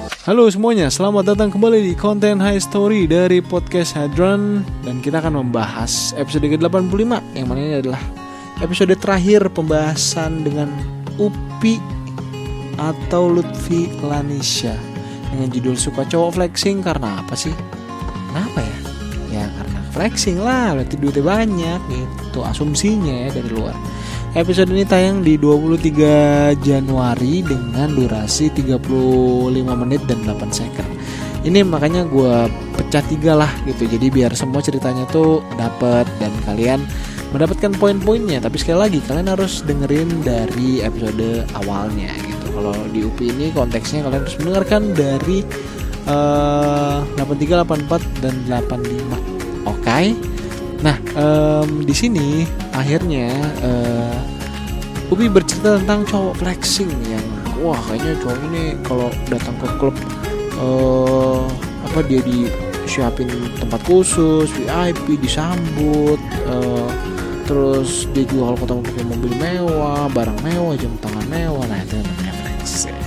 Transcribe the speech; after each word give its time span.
Halo 0.00 0.48
semuanya, 0.48 0.88
selamat 0.88 1.36
datang 1.36 1.52
kembali 1.52 1.84
di 1.84 1.92
konten 1.92 2.40
High 2.40 2.64
Story 2.64 3.04
dari 3.04 3.44
Podcast 3.44 3.92
Hadron 3.92 4.64
Dan 4.80 5.04
kita 5.04 5.20
akan 5.20 5.44
membahas 5.44 6.16
episode 6.16 6.48
ke-85 6.48 7.36
Yang 7.36 7.44
mana 7.44 7.60
ini 7.60 7.74
adalah 7.84 8.00
episode 8.64 8.96
terakhir 8.96 9.52
pembahasan 9.52 10.40
dengan 10.40 10.72
Upi 11.20 11.76
atau 12.80 13.28
Lutfi 13.28 13.92
Lanisha 14.00 14.72
Dengan 15.28 15.52
judul 15.52 15.76
Suka 15.76 16.08
Cowok 16.08 16.40
Flexing 16.40 16.80
karena 16.80 17.20
apa 17.20 17.36
sih? 17.36 17.52
Kenapa 18.32 18.64
ya? 18.64 18.76
Ya 19.28 19.44
karena 19.52 19.84
flexing 19.92 20.40
lah, 20.40 20.80
berarti 20.80 20.96
duitnya 20.96 21.24
banyak 21.28 21.80
gitu 21.92 22.40
Asumsinya 22.40 23.28
ya 23.28 23.36
dari 23.36 23.52
luar 23.52 23.76
Episode 24.30 24.70
ini 24.70 24.86
tayang 24.86 25.26
di 25.26 25.34
23 25.34 26.54
Januari 26.62 27.42
dengan 27.42 27.90
durasi 27.90 28.46
35 28.54 28.78
menit 29.74 30.06
dan 30.06 30.22
8 30.22 30.54
second. 30.54 30.86
Ini 31.42 31.66
makanya 31.66 32.06
gue 32.06 32.46
pecah 32.78 33.02
tiga 33.10 33.34
lah 33.34 33.50
gitu. 33.66 33.90
Jadi 33.90 34.06
biar 34.06 34.30
semua 34.38 34.62
ceritanya 34.62 35.02
tuh 35.10 35.42
dapat 35.58 36.06
dan 36.22 36.30
kalian 36.46 36.78
mendapatkan 37.34 37.74
poin-poinnya. 37.74 38.38
Tapi 38.38 38.54
sekali 38.54 38.78
lagi 38.78 38.98
kalian 39.02 39.34
harus 39.34 39.66
dengerin 39.66 40.22
dari 40.22 40.78
episode 40.78 41.42
awalnya 41.58 42.14
gitu. 42.22 42.54
Kalau 42.54 42.74
di 42.94 43.02
UPI 43.02 43.34
ini 43.34 43.46
konteksnya 43.50 44.06
kalian 44.06 44.22
harus 44.22 44.38
mendengarkan 44.38 44.94
dari 44.94 45.42
eh, 46.06 46.98
83, 47.18 47.66
84 47.66 48.22
dan 48.22 48.34
85. 48.46 49.66
Oke. 49.66 50.14
Nah, 50.86 50.96
em, 51.12 51.84
di 51.84 51.92
sini 51.92 52.46
akhirnya 52.80 53.28
eh, 53.60 55.12
Ubi 55.12 55.28
bercerita 55.28 55.76
tentang 55.82 56.06
cowok 56.08 56.40
flexing 56.40 56.90
yang 57.04 57.26
wah 57.60 57.76
kayaknya 57.90 58.16
cowok 58.24 58.38
ini 58.48 58.62
kalau 58.86 59.08
datang 59.28 59.56
ke 59.60 59.68
klub 59.76 59.96
eh 60.60 61.44
apa 61.90 62.06
dia 62.06 62.22
disiapin 62.22 63.26
tempat 63.58 63.80
khusus 63.84 64.48
VIP 64.56 65.20
disambut 65.20 66.20
eh, 66.48 66.90
terus 67.44 68.06
dia 68.14 68.22
juga 68.24 68.54
kalau 68.54 68.58
ketemu 68.62 68.80
pakai 68.86 69.04
mobil 69.10 69.32
mewah 69.42 70.06
barang 70.14 70.38
mewah 70.46 70.74
jam 70.78 70.92
tangan 71.02 71.26
mewah 71.26 71.64
nah 71.66 71.78
itu 71.82 71.98
namanya 71.98 72.34
flexing. 72.40 72.98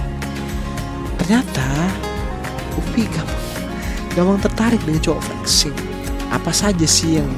Ternyata 1.24 1.70
Upi 2.74 3.06
gampang 3.08 3.44
gampang 4.14 4.40
tertarik 4.44 4.82
dengan 4.84 5.02
cowok 5.02 5.22
flexing. 5.24 5.78
Apa 6.34 6.52
saja 6.52 6.84
sih 6.84 7.22
yang 7.24 7.30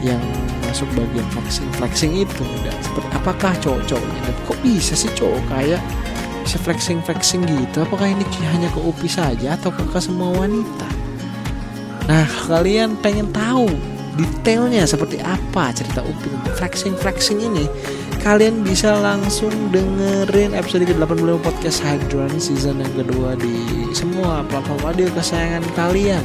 yang 0.00 0.20
masuk 0.68 0.88
bagian 0.96 1.26
flexing 1.32 1.70
flexing 1.76 2.12
itu. 2.24 2.44
Dan 2.64 2.76
seperti 2.80 3.08
apakah 3.12 3.52
cowok-cowoknya 3.60 4.20
dan 4.24 4.36
kok 4.48 4.58
bisa 4.64 4.94
sih 4.96 5.12
cowok 5.16 5.42
kayak 5.52 5.80
bisa 6.44 6.56
flexing 6.60 6.98
flexing 7.04 7.42
gitu? 7.44 7.84
Apakah 7.84 8.08
ini 8.08 8.24
hanya 8.52 8.68
ke 8.72 8.80
upi 8.80 9.08
saja 9.08 9.54
atau 9.56 9.72
ke 9.72 9.98
semua 10.00 10.32
wanita? 10.34 10.88
Nah 12.08 12.26
kalian 12.48 12.98
pengen 12.98 13.30
tahu 13.30 13.70
detailnya 14.18 14.84
seperti 14.84 15.22
apa 15.22 15.70
cerita 15.70 16.02
upi 16.02 16.28
flexing 16.58 16.98
flexing 16.98 17.38
ini 17.40 17.64
kalian 18.20 18.60
bisa 18.60 19.00
langsung 19.00 19.48
dengerin 19.72 20.52
episode 20.52 20.84
ke-85 20.84 21.40
podcast 21.40 21.78
Hadron 21.80 22.32
season 22.36 22.84
yang 22.84 22.92
kedua 22.92 23.32
di 23.40 23.88
semua 23.96 24.44
platform 24.44 24.80
audio 24.84 25.08
kesayangan 25.16 25.64
kalian 25.72 26.24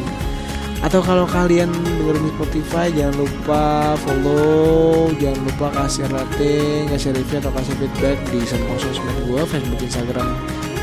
atau 0.86 1.02
kalau 1.02 1.26
kalian 1.26 1.74
dengerin 1.74 2.30
di 2.30 2.32
Spotify 2.38 2.94
jangan 2.94 3.26
lupa 3.26 3.98
follow 4.06 5.10
jangan 5.18 5.42
lupa 5.50 5.68
kasih 5.82 6.06
rating 6.14 6.86
kasih 6.94 7.10
review 7.18 7.42
atau 7.42 7.52
kasih 7.58 7.74
feedback 7.82 8.18
di 8.30 8.40
semua 8.46 8.78
sosmed 8.78 9.18
gue 9.26 9.42
Facebook 9.50 9.82
Instagram 9.82 10.30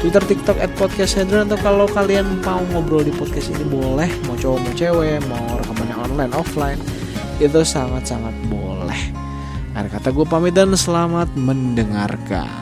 Twitter 0.03 0.19
TikTok 0.27 0.59
at 0.59 0.75
podcast 0.75 1.15
Hadron 1.15 1.47
atau 1.47 1.55
kalau 1.63 1.87
kalian 1.87 2.43
mau 2.43 2.59
ngobrol 2.75 3.07
di 3.07 3.15
podcast 3.15 3.55
ini 3.55 3.63
boleh. 3.71 4.11
Mau 4.27 4.35
cowok 4.35 4.59
mau 4.59 4.75
cewek 4.75 5.23
mau 5.31 5.47
rekamannya 5.63 5.95
online 5.95 6.33
offline 6.35 6.81
itu 7.39 7.63
sangat-sangat 7.63 8.35
boleh. 8.51 8.99
Akhir 9.79 9.95
kata 9.95 10.11
gue 10.11 10.27
pamit 10.27 10.59
dan 10.59 10.75
selamat 10.75 11.31
mendengarkan 11.39 12.62